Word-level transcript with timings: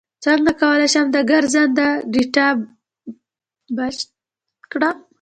څنګه 0.25 0.51
کولی 0.61 0.87
شم 0.93 1.05
د 1.11 1.17
ګرځنده 1.31 1.87
ډاټا 2.13 2.47
بچت 3.75 4.09
کړم 4.71 4.97